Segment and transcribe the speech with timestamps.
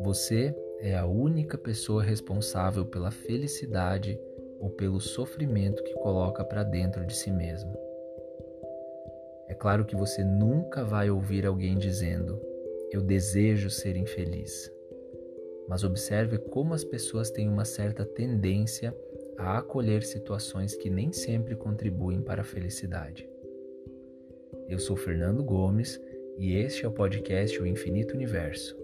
[0.00, 4.18] Você é a única pessoa responsável pela felicidade
[4.58, 7.76] ou pelo sofrimento que coloca para dentro de si mesmo.
[9.48, 12.40] É claro que você nunca vai ouvir alguém dizendo:
[12.90, 14.72] Eu desejo ser infeliz.
[15.68, 18.96] Mas observe como as pessoas têm uma certa tendência
[19.36, 23.28] a acolher situações que nem sempre contribuem para a felicidade.
[24.68, 25.98] Eu sou Fernando Gomes
[26.36, 28.76] e este é o podcast O Infinito Universo.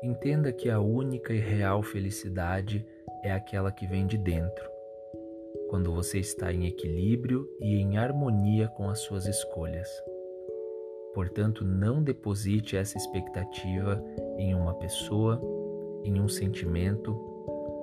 [0.00, 2.86] Entenda que a única e real felicidade
[3.24, 4.70] é aquela que vem de dentro,
[5.68, 9.88] quando você está em equilíbrio e em harmonia com as suas escolhas.
[11.16, 14.04] Portanto, não deposite essa expectativa
[14.36, 15.40] em uma pessoa,
[16.04, 17.10] em um sentimento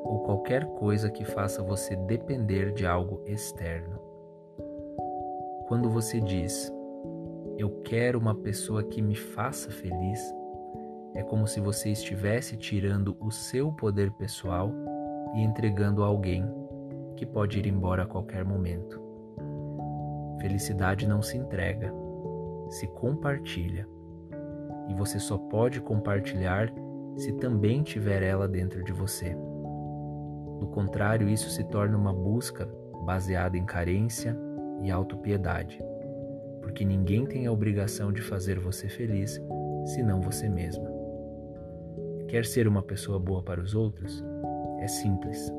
[0.05, 3.99] ou qualquer coisa que faça você depender de algo externo.
[5.67, 6.71] Quando você diz,
[7.57, 10.21] eu quero uma pessoa que me faça feliz,
[11.15, 14.71] é como se você estivesse tirando o seu poder pessoal
[15.33, 16.45] e entregando a alguém
[17.15, 19.01] que pode ir embora a qualquer momento.
[20.39, 22.02] Felicidade não se entrega,
[22.73, 23.87] se compartilha.
[24.89, 26.73] E você só pode compartilhar
[27.15, 29.35] se também tiver ela dentro de você.
[30.59, 32.67] Do contrário, isso se torna uma busca
[33.05, 34.37] baseada em carência
[34.81, 35.79] e autopiedade,
[36.61, 39.41] porque ninguém tem a obrigação de fazer você feliz
[39.85, 40.91] senão você mesma.
[42.27, 44.23] Quer ser uma pessoa boa para os outros?
[44.79, 45.53] É simples.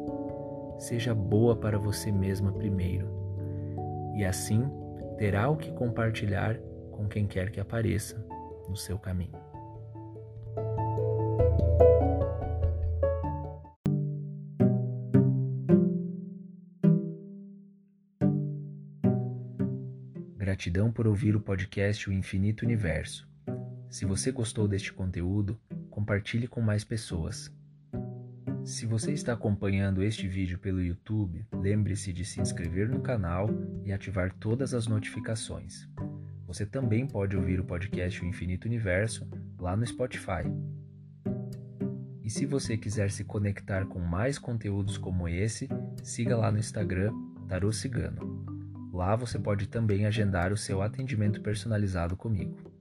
[0.78, 3.08] Seja boa para você mesma primeiro.
[4.16, 4.68] E assim
[5.16, 6.58] terá o que compartilhar
[6.94, 8.24] com quem quer que apareça
[8.68, 9.38] no seu caminho.
[20.36, 23.28] Gratidão por ouvir o podcast O Infinito Universo.
[23.90, 25.58] Se você gostou deste conteúdo,
[25.90, 27.52] compartilhe com mais pessoas.
[28.64, 33.50] Se você está acompanhando este vídeo pelo YouTube, lembre-se de se inscrever no canal
[33.84, 35.88] e ativar todas as notificações.
[36.46, 39.28] Você também pode ouvir o podcast O Infinito Universo
[39.58, 40.44] lá no Spotify.
[42.22, 45.68] E se você quiser se conectar com mais conteúdos como esse,
[46.02, 47.12] siga lá no Instagram
[47.48, 48.44] Tarô Cigano.
[48.92, 52.73] Lá você pode também agendar o seu atendimento personalizado comigo.